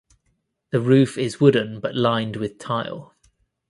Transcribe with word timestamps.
The 0.71 0.81
roof 0.81 1.15
is 1.15 1.39
wooden 1.39 1.79
but 1.79 1.93
lined 1.95 2.35
with 2.37 2.57
tile. 2.57 3.13